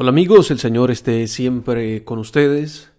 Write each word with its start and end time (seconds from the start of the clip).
Hola 0.00 0.10
amigos, 0.10 0.52
el 0.52 0.60
Señor 0.60 0.92
esté 0.92 1.26
siempre 1.26 2.04
con 2.04 2.20
ustedes. 2.20 2.92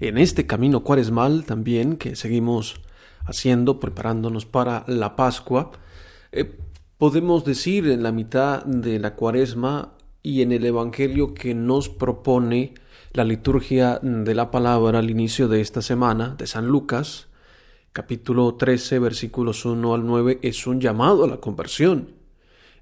En 0.00 0.18
este 0.18 0.48
camino 0.48 0.82
cuaresmal 0.82 1.44
también 1.44 1.96
que 1.96 2.16
seguimos 2.16 2.80
haciendo, 3.24 3.78
preparándonos 3.78 4.44
para 4.44 4.82
la 4.88 5.14
Pascua, 5.14 5.70
eh, 6.32 6.58
podemos 6.96 7.44
decir 7.44 7.86
en 7.86 8.02
la 8.02 8.10
mitad 8.10 8.64
de 8.64 8.98
la 8.98 9.14
cuaresma 9.14 9.92
y 10.20 10.42
en 10.42 10.50
el 10.50 10.66
Evangelio 10.66 11.34
que 11.34 11.54
nos 11.54 11.88
propone 11.88 12.74
la 13.12 13.22
liturgia 13.22 14.00
de 14.02 14.34
la 14.34 14.50
palabra 14.50 14.98
al 14.98 15.10
inicio 15.10 15.46
de 15.46 15.60
esta 15.60 15.82
semana 15.82 16.34
de 16.36 16.48
San 16.48 16.66
Lucas, 16.66 17.28
capítulo 17.92 18.56
13, 18.56 18.98
versículos 18.98 19.64
1 19.64 19.94
al 19.94 20.04
9, 20.04 20.40
es 20.42 20.66
un 20.66 20.80
llamado 20.80 21.22
a 21.22 21.28
la 21.28 21.36
conversión 21.36 22.17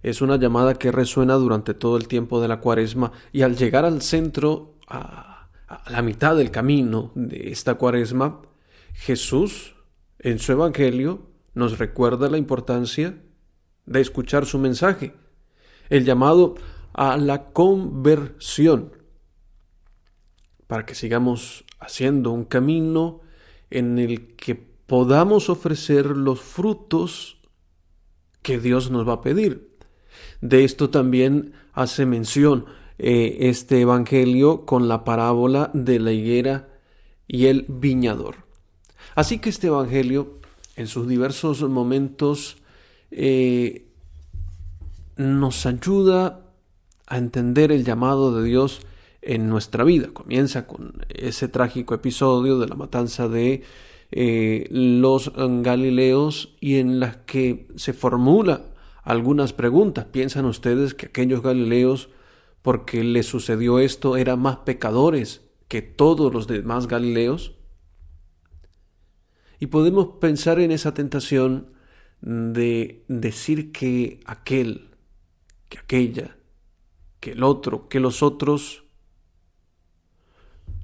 es 0.07 0.23
una 0.23 0.37
llamada 0.37 0.75
que 0.75 0.93
resuena 0.93 1.35
durante 1.35 1.75
todo 1.75 1.97
el 1.97 2.07
tiempo 2.07 2.41
de 2.41 2.47
la 2.47 2.61
cuaresma 2.61 3.11
y 3.33 3.43
al 3.43 3.57
llegar 3.57 3.85
al 3.85 4.03
centro, 4.03 4.77
a, 4.87 5.49
la 5.89 6.01
mitad 6.01 6.37
del 6.37 6.53
camino 6.53 7.11
de 7.17 7.51
esta 7.51 7.75
cuaresma, 7.75 8.41
Jesús, 8.95 9.75
en 10.21 10.39
su 10.39 10.53
Evangelio, 10.53 11.27
nos 11.55 11.79
recuerda 11.79 12.31
la 12.31 12.39
importancia 12.39 13.21
de 13.85 14.01
escuchar 14.01 14.47
su 14.47 14.61
mensaje, 14.61 15.13
el 15.89 16.05
llamado 16.05 16.55
a 16.93 17.17
la 17.17 17.47
conversión, 17.47 18.93
para 20.69 20.87
que 20.87 20.95
sigamos 20.95 21.65
haciendo 21.81 22.31
un 22.31 22.45
camino 22.45 23.23
en 23.71 23.99
el 23.99 24.37
que 24.37 24.55
podamos 24.55 25.51
ofrecer 25.51 26.07
los 26.07 26.41
frutos 26.41 27.39
que 28.43 28.61
Dios 28.61 28.93
nos 28.93 29.09
va 29.09 29.15
a 29.15 29.21
pedir. 29.21 29.76
De 30.41 30.65
esto 30.65 30.91
también 30.91 31.53
hace 31.73 32.07
mención 32.07 32.67
eh, 32.99 33.49
este 33.49 33.81
Evangelio 33.81 34.65
con 34.65 34.89
la 34.89 35.05
parábola 35.05 35.71
de 35.75 35.99
la 35.99 36.13
higuera 36.13 36.69
y 37.29 37.47
el 37.47 37.67
viñador. 37.69 38.37
Así 39.15 39.39
que 39.39 39.51
este 39.51 39.67
Evangelio, 39.67 40.41
en 40.77 40.87
sus 40.87 41.09
diversos 41.09 41.63
momentos, 41.63 42.57
eh, 43.11 43.87
nos 45.17 45.67
ayuda 45.67 46.41
a 47.07 47.19
entender 47.19 47.73
el 47.73 47.85
llamado 47.85 48.35
de 48.35 48.49
Dios 48.49 48.81
en 49.23 49.49
nuestra 49.49 49.85
vida. 49.85 50.09
Comienza 50.13 50.67
con 50.67 51.05
ese 51.09 51.49
trágico 51.49 51.95
episodio 51.95 52.59
de 52.59 52.69
la 52.69 52.75
matanza 52.77 53.29
de 53.29 53.63
eh, 54.13 54.67
los 54.71 55.33
Galileos 55.35 56.55
y 56.61 56.77
en 56.77 57.01
las 57.01 57.17
que 57.19 57.69
se 57.77 57.93
formula 57.93 58.63
algunas 59.07 59.53
preguntas. 59.53 60.05
¿Piensan 60.07 60.45
ustedes 60.45 60.93
que 60.93 61.07
aquellos 61.07 61.41
Galileos, 61.41 62.11
porque 62.61 63.05
les 63.05 63.27
sucedió 63.27 63.79
esto, 63.79 64.17
eran 64.17 64.41
más 64.41 64.59
pecadores 64.59 65.49
que 65.69 65.81
todos 65.81 66.35
los 66.35 66.49
demás 66.49 66.89
Galileos? 66.89 67.55
Y 69.61 69.67
podemos 69.69 70.19
pensar 70.21 70.59
en 70.59 70.73
esa 70.73 70.93
tentación 70.93 71.71
de 72.21 73.05
decir 73.07 73.71
que 73.71 74.21
aquel, 74.27 74.91
que 75.69 75.79
aquella, 75.79 76.37
que 77.21 77.31
el 77.31 77.45
otro, 77.45 77.89
que 77.89 78.01
los 78.01 78.25
otros 78.25 78.85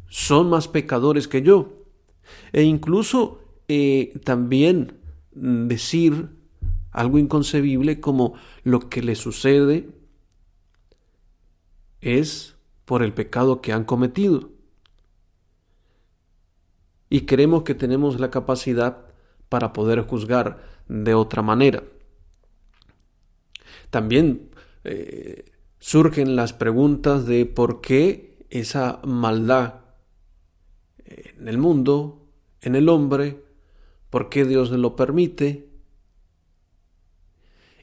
son 0.08 0.48
más 0.48 0.68
pecadores 0.68 1.26
que 1.26 1.42
yo. 1.42 1.86
E 2.52 2.62
incluso 2.62 3.40
eh, 3.66 4.12
también 4.24 5.00
decir 5.32 6.28
algo 6.92 7.18
inconcebible 7.18 8.00
como 8.00 8.34
lo 8.62 8.88
que 8.88 9.02
le 9.02 9.14
sucede 9.14 9.88
es 12.00 12.56
por 12.84 13.02
el 13.02 13.12
pecado 13.12 13.60
que 13.60 13.72
han 13.72 13.84
cometido. 13.84 14.50
Y 17.08 17.22
creemos 17.22 17.62
que 17.62 17.74
tenemos 17.74 18.20
la 18.20 18.30
capacidad 18.30 19.06
para 19.48 19.72
poder 19.72 20.00
juzgar 20.02 20.62
de 20.88 21.14
otra 21.14 21.42
manera. 21.42 21.82
También 23.90 24.50
eh, 24.84 25.52
surgen 25.78 26.36
las 26.36 26.52
preguntas 26.52 27.26
de 27.26 27.44
por 27.46 27.80
qué 27.80 28.46
esa 28.50 29.00
maldad 29.04 29.82
en 31.04 31.48
el 31.48 31.58
mundo, 31.58 32.26
en 32.60 32.74
el 32.74 32.88
hombre, 32.88 33.42
por 34.10 34.28
qué 34.28 34.44
Dios 34.44 34.70
lo 34.70 34.96
permite, 34.96 35.71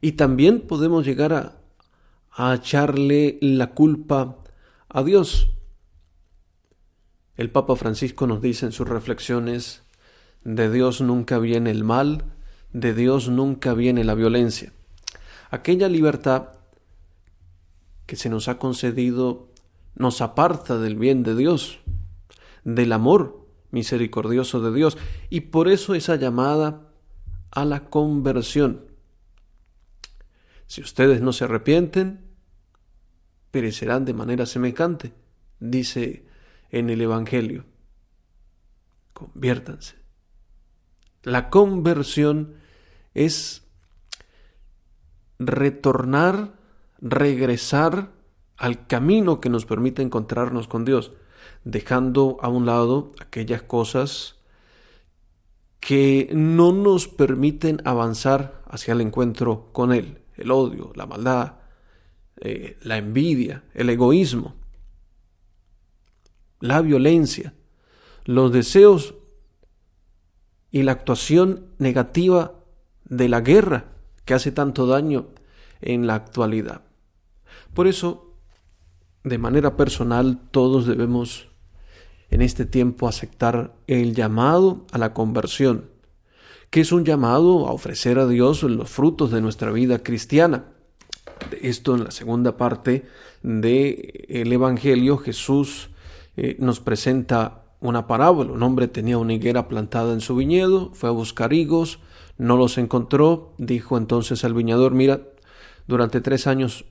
y 0.01 0.13
también 0.13 0.61
podemos 0.61 1.05
llegar 1.05 1.33
a, 1.33 1.55
echarle 2.53 3.37
la 3.41 3.71
culpa 3.71 4.37
a 4.87 5.03
Dios. 5.03 5.51
El 7.35 7.49
Papa 7.51 7.75
Francisco 7.75 8.27
nos 8.27 8.41
dice 8.41 8.65
en 8.65 8.71
sus 8.71 8.87
reflexiones, 8.87 9.83
de 10.45 10.71
Dios 10.71 11.01
nunca 11.01 11.37
viene 11.39 11.71
el 11.71 11.83
mal, 11.83 12.23
de 12.71 12.93
Dios 12.93 13.27
nunca 13.27 13.73
viene 13.73 14.05
la 14.05 14.15
violencia. 14.15 14.71
Aquella 15.49 15.89
libertad 15.89 16.49
que 18.05 18.15
se 18.15 18.29
nos 18.29 18.47
ha 18.47 18.57
concedido 18.57 19.49
nos 19.95 20.21
aparta 20.21 20.77
del 20.77 20.95
bien 20.95 21.23
de 21.23 21.35
Dios, 21.35 21.79
del 22.63 22.93
amor 22.93 23.45
misericordioso 23.71 24.61
de 24.61 24.73
Dios, 24.73 24.97
y 25.29 25.41
por 25.41 25.67
eso 25.67 25.93
esa 25.93 26.15
llamada 26.15 26.89
a 27.51 27.65
la 27.65 27.89
conversión. 27.89 28.88
Si 30.69 30.81
ustedes 30.81 31.19
no 31.19 31.33
se 31.33 31.45
arrepienten, 31.45 32.19
perecerán 33.49 34.05
de 34.05 34.13
manera 34.13 34.45
semejante, 34.45 35.13
dice 35.59 36.27
en 36.69 36.91
el 36.91 37.01
Evangelio. 37.01 37.65
Conviértanse. 39.13 39.95
La 41.23 41.49
conversión 41.49 42.53
es 43.15 43.63
retornar, 45.39 46.53
regresar 46.99 48.11
al 48.55 48.85
camino 48.85 49.41
que 49.41 49.49
nos 49.49 49.65
permite 49.65 50.03
encontrarnos 50.03 50.67
con 50.67 50.85
Dios, 50.85 51.13
dejando 51.63 52.37
a 52.43 52.47
un 52.47 52.67
lado 52.67 53.13
aquellas 53.19 53.63
cosas 53.63 54.35
que 55.79 56.29
no 56.31 56.73
nos 56.73 57.07
permiten 57.07 57.81
avanzar 57.85 58.61
hacia 58.67 58.91
el 58.91 59.01
encuentro 59.01 59.69
con 59.73 59.93
Él 59.93 60.19
el 60.39 60.51
odio, 60.51 60.91
la 60.95 61.05
maldad, 61.05 61.53
eh, 62.37 62.77
la 62.81 62.97
envidia, 62.97 63.63
el 63.73 63.89
egoísmo, 63.89 64.55
la 66.59 66.81
violencia, 66.81 67.53
los 68.25 68.51
deseos 68.51 69.15
y 70.71 70.83
la 70.83 70.93
actuación 70.93 71.67
negativa 71.77 72.53
de 73.05 73.27
la 73.27 73.41
guerra 73.41 73.85
que 74.25 74.33
hace 74.33 74.51
tanto 74.51 74.87
daño 74.87 75.29
en 75.81 76.07
la 76.07 76.15
actualidad. 76.15 76.83
Por 77.73 77.87
eso, 77.87 78.35
de 79.23 79.37
manera 79.37 79.75
personal, 79.75 80.39
todos 80.51 80.85
debemos 80.85 81.49
en 82.29 82.41
este 82.41 82.65
tiempo 82.65 83.07
aceptar 83.07 83.75
el 83.87 84.15
llamado 84.15 84.85
a 84.91 84.97
la 84.97 85.13
conversión 85.13 85.89
que 86.69 86.81
es 86.81 86.91
un 86.91 87.03
llamado 87.03 87.67
a 87.67 87.71
ofrecer 87.71 88.19
a 88.19 88.27
Dios 88.27 88.63
los 88.63 88.89
frutos 88.89 89.31
de 89.31 89.41
nuestra 89.41 89.71
vida 89.71 90.03
cristiana. 90.03 90.65
Esto 91.61 91.95
en 91.95 92.03
la 92.03 92.11
segunda 92.11 92.57
parte 92.57 93.05
del 93.41 94.51
Evangelio 94.51 95.17
Jesús 95.17 95.89
eh, 96.37 96.57
nos 96.59 96.79
presenta 96.79 97.63
una 97.79 98.07
parábola. 98.07 98.51
Un 98.51 98.63
hombre 98.63 98.87
tenía 98.87 99.17
una 99.17 99.33
higuera 99.33 99.67
plantada 99.67 100.13
en 100.13 100.21
su 100.21 100.35
viñedo, 100.35 100.91
fue 100.93 101.09
a 101.09 101.13
buscar 101.13 101.53
higos, 101.53 101.99
no 102.37 102.57
los 102.57 102.77
encontró, 102.77 103.53
dijo 103.57 103.97
entonces 103.97 104.43
al 104.43 104.53
viñador, 104.53 104.93
mira, 104.93 105.21
durante 105.87 106.21
tres 106.21 106.45
años 106.45 106.85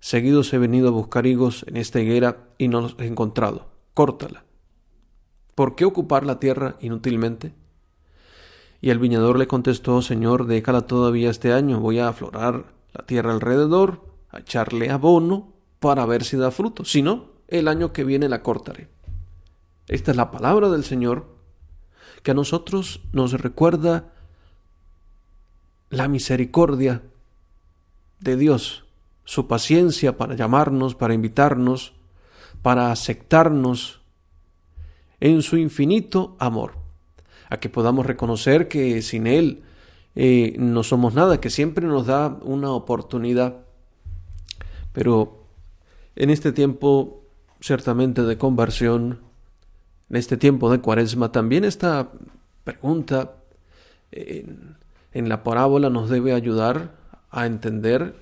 seguidos 0.00 0.52
he 0.52 0.58
venido 0.58 0.88
a 0.88 0.92
buscar 0.92 1.26
higos 1.26 1.64
en 1.66 1.76
esta 1.76 2.00
higuera 2.00 2.48
y 2.58 2.68
no 2.68 2.82
los 2.82 2.96
he 2.98 3.06
encontrado. 3.06 3.68
Córtala. 3.94 4.44
¿Por 5.54 5.74
qué 5.74 5.84
ocupar 5.84 6.26
la 6.26 6.38
tierra 6.38 6.76
inútilmente? 6.80 7.52
Y 8.80 8.90
el 8.90 8.98
viñador 8.98 9.38
le 9.38 9.48
contestó, 9.48 10.02
Señor, 10.02 10.46
déjala 10.46 10.82
todavía 10.82 11.30
este 11.30 11.52
año, 11.52 11.80
voy 11.80 11.98
a 11.98 12.08
aflorar 12.08 12.72
la 12.92 13.04
tierra 13.04 13.32
alrededor, 13.32 14.04
a 14.30 14.40
echarle 14.40 14.90
abono 14.90 15.52
para 15.80 16.06
ver 16.06 16.24
si 16.24 16.36
da 16.36 16.50
fruto. 16.50 16.84
Si 16.84 17.02
no, 17.02 17.26
el 17.48 17.66
año 17.66 17.92
que 17.92 18.04
viene 18.04 18.28
la 18.28 18.42
cortaré. 18.42 18.88
Esta 19.88 20.12
es 20.12 20.16
la 20.16 20.30
palabra 20.30 20.68
del 20.68 20.84
Señor 20.84 21.26
que 22.22 22.32
a 22.32 22.34
nosotros 22.34 23.00
nos 23.12 23.32
recuerda 23.32 24.12
la 25.90 26.08
misericordia 26.08 27.02
de 28.20 28.36
Dios, 28.36 28.84
su 29.24 29.46
paciencia 29.48 30.16
para 30.16 30.34
llamarnos, 30.34 30.94
para 30.94 31.14
invitarnos, 31.14 31.94
para 32.62 32.92
aceptarnos 32.92 34.00
en 35.20 35.42
su 35.42 35.56
infinito 35.56 36.36
amor 36.38 36.87
a 37.48 37.58
que 37.58 37.68
podamos 37.68 38.06
reconocer 38.06 38.68
que 38.68 39.02
sin 39.02 39.26
Él 39.26 39.62
eh, 40.14 40.56
no 40.58 40.82
somos 40.82 41.14
nada, 41.14 41.40
que 41.40 41.50
siempre 41.50 41.86
nos 41.86 42.06
da 42.06 42.38
una 42.42 42.72
oportunidad. 42.72 43.56
Pero 44.92 45.44
en 46.16 46.30
este 46.30 46.52
tiempo 46.52 47.22
ciertamente 47.60 48.22
de 48.22 48.38
conversión, 48.38 49.20
en 50.10 50.16
este 50.16 50.36
tiempo 50.36 50.70
de 50.70 50.80
cuaresma, 50.80 51.32
también 51.32 51.64
esta 51.64 52.10
pregunta 52.64 53.34
en, 54.10 54.76
la 55.12 55.42
parábola 55.42 55.90
nos 55.90 56.08
debe 56.08 56.32
ayudar 56.32 56.94
a 57.30 57.46
entender 57.46 58.14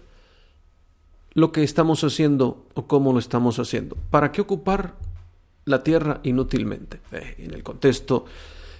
lo 1.34 1.52
que 1.52 1.62
estamos 1.62 2.02
haciendo 2.02 2.66
o 2.74 2.86
cómo 2.86 3.12
lo 3.12 3.18
estamos 3.18 3.58
haciendo. 3.58 3.96
¿Para 4.10 4.32
qué 4.32 4.40
ocupar 4.40 4.94
la 5.64 5.82
tierra 5.82 6.20
inútilmente? 6.22 7.00
Eh, 7.12 7.34
en 7.38 7.54
el 7.54 7.62
contexto 7.62 8.24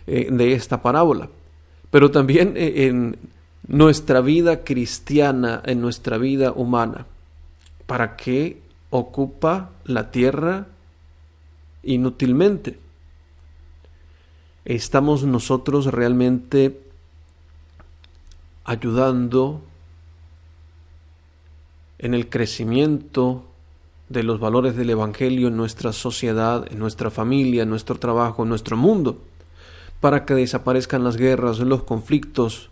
eh, 0.07 0.29
de 0.31 0.53
esta 0.53 0.83
parábola. 0.83 1.29
Pero 1.91 2.11
también 2.11 2.55
eh, 2.57 2.87
en 2.87 3.17
nuestra 3.67 4.21
vida 4.21 4.65
cristiana, 4.65 5.63
en 5.65 5.81
nuestra 5.81 6.19
vida 6.19 6.53
humana. 6.53 7.07
¿Para 7.87 8.17
qué 8.17 8.61
ocupa 8.91 9.71
la 9.85 10.11
tierra 10.11 10.67
inútilmente? 11.83 12.79
¿Estamos 14.65 15.25
nosotros 15.25 15.87
realmente 15.87 16.81
ayudando 18.65 19.63
en 21.99 22.15
el 22.15 22.29
crecimiento 22.29 23.45
de 24.09 24.23
los 24.23 24.39
valores 24.39 24.77
del 24.77 24.91
Evangelio 24.91 25.49
en 25.49 25.57
nuestra 25.57 25.93
sociedad, 25.93 26.67
en 26.71 26.79
nuestra 26.79 27.11
familia, 27.11 27.63
en 27.63 27.71
nuestro 27.71 27.97
trabajo, 27.97 28.43
en 28.43 28.49
nuestro 28.49 28.77
mundo, 28.77 29.19
para 30.07 30.25
que 30.25 30.35
desaparezcan 30.35 31.03
las 31.03 31.17
guerras, 31.17 31.59
los 31.59 31.83
conflictos, 31.83 32.71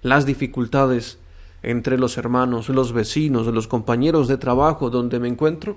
las 0.00 0.24
dificultades 0.24 1.18
entre 1.62 1.98
los 1.98 2.16
hermanos, 2.16 2.70
los 2.70 2.94
vecinos, 2.94 3.46
los 3.48 3.68
compañeros 3.68 4.26
de 4.26 4.38
trabajo 4.38 4.88
donde 4.88 5.20
me 5.20 5.28
encuentro? 5.28 5.76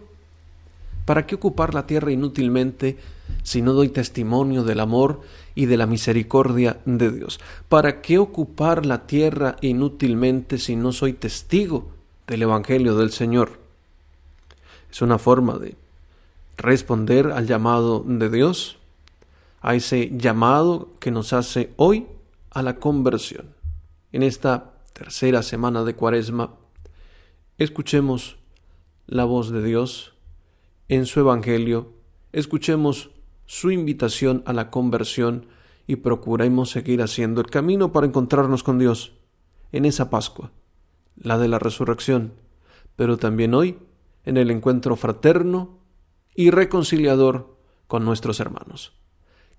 ¿Para 1.03 1.25
qué 1.25 1.35
ocupar 1.35 1.73
la 1.73 1.85
tierra 1.85 2.13
inútilmente 2.13 2.95
si 3.43 3.61
no 3.61 3.73
doy 3.73 3.89
testimonio 3.89 4.63
del 4.63 4.79
amor 4.79 5.19
y 5.53 5.65
de 5.65 5.75
la 5.75 5.85
misericordia 5.85 6.77
de 6.85 7.11
Dios? 7.11 7.41
¿Para 7.67 7.99
qué 7.99 8.17
ocupar 8.17 8.85
la 8.85 9.05
tierra 9.05 9.57
inútilmente 9.59 10.59
si 10.59 10.77
no 10.77 10.93
soy 10.93 11.11
testigo 11.11 11.89
del 12.25 12.43
Evangelio 12.43 12.95
del 12.95 13.11
Señor. 13.11 13.59
Es 14.89 15.01
una 15.01 15.17
forma 15.17 15.57
de 15.57 15.75
responder 16.55 17.31
al 17.31 17.47
llamado 17.47 18.01
de 18.07 18.29
Dios, 18.29 18.77
a 19.61 19.75
ese 19.75 20.11
llamado 20.13 20.89
que 20.99 21.11
nos 21.11 21.33
hace 21.33 21.73
hoy 21.77 22.07
a 22.51 22.61
la 22.61 22.79
conversión. 22.79 23.55
En 24.11 24.23
esta 24.23 24.73
tercera 24.93 25.43
semana 25.43 25.83
de 25.83 25.95
Cuaresma, 25.95 26.55
escuchemos 27.57 28.37
la 29.05 29.25
voz 29.25 29.51
de 29.51 29.63
Dios 29.63 30.13
en 30.87 31.05
su 31.05 31.19
Evangelio, 31.19 31.93
escuchemos 32.31 33.11
su 33.45 33.71
invitación 33.71 34.43
a 34.45 34.53
la 34.53 34.69
conversión 34.69 35.47
y 35.87 35.97
procuremos 35.97 36.69
seguir 36.69 37.01
haciendo 37.01 37.41
el 37.41 37.47
camino 37.47 37.91
para 37.91 38.07
encontrarnos 38.07 38.63
con 38.63 38.77
Dios 38.77 39.13
en 39.71 39.85
esa 39.85 40.09
Pascua 40.09 40.51
la 41.17 41.37
de 41.37 41.47
la 41.47 41.59
resurrección, 41.59 42.33
pero 42.95 43.17
también 43.17 43.53
hoy 43.53 43.79
en 44.23 44.37
el 44.37 44.51
encuentro 44.51 44.95
fraterno 44.95 45.79
y 46.35 46.51
reconciliador 46.51 47.57
con 47.87 48.05
nuestros 48.05 48.39
hermanos. 48.39 48.93